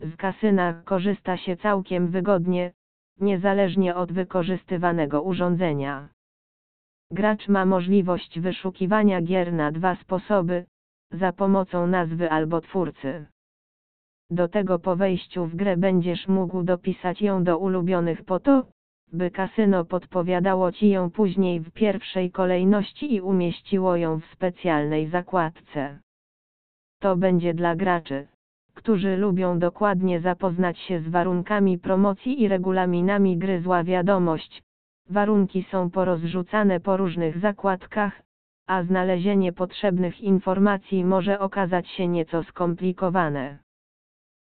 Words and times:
z 0.00 0.16
kasyna 0.16 0.82
korzysta 0.84 1.36
się 1.36 1.56
całkiem 1.56 2.08
wygodnie, 2.08 2.72
niezależnie 3.20 3.94
od 3.94 4.12
wykorzystywanego 4.12 5.22
urządzenia. 5.22 6.08
Gracz 7.10 7.48
ma 7.48 7.66
możliwość 7.66 8.40
wyszukiwania 8.40 9.22
gier 9.22 9.52
na 9.52 9.72
dwa 9.72 9.96
sposoby, 9.96 10.66
za 11.10 11.32
pomocą 11.32 11.86
nazwy 11.86 12.30
albo 12.30 12.60
twórcy. 12.60 13.26
Do 14.30 14.48
tego 14.48 14.78
po 14.78 14.96
wejściu 14.96 15.46
w 15.46 15.56
grę 15.56 15.76
będziesz 15.76 16.28
mógł 16.28 16.62
dopisać 16.62 17.22
ją 17.22 17.44
do 17.44 17.58
ulubionych 17.58 18.24
po 18.24 18.40
to, 18.40 18.66
by 19.12 19.30
kasyno 19.30 19.84
podpowiadało 19.84 20.72
Ci 20.72 20.88
ją 20.88 21.10
później 21.10 21.60
w 21.60 21.70
pierwszej 21.70 22.30
kolejności 22.30 23.14
i 23.14 23.20
umieściło 23.20 23.96
ją 23.96 24.20
w 24.20 24.24
specjalnej 24.24 25.08
zakładce. 25.08 25.98
To 27.00 27.16
będzie 27.16 27.54
dla 27.54 27.76
graczy, 27.76 28.28
którzy 28.80 29.16
lubią 29.16 29.58
dokładnie 29.58 30.20
zapoznać 30.20 30.78
się 30.78 31.00
z 31.00 31.08
warunkami 31.08 31.78
promocji 31.78 32.42
i 32.42 32.48
regulaminami 32.48 33.38
gry 33.38 33.60
zła 33.60 33.84
wiadomość. 33.84 34.62
Warunki 35.10 35.66
są 35.70 35.90
porozrzucane 35.90 36.80
po 36.80 36.96
różnych 36.96 37.38
zakładkach, 37.38 38.22
a 38.66 38.82
znalezienie 38.82 39.52
potrzebnych 39.52 40.20
informacji 40.20 41.04
może 41.04 41.38
okazać 41.38 41.88
się 41.88 42.08
nieco 42.08 42.42
skomplikowane. 42.42 43.58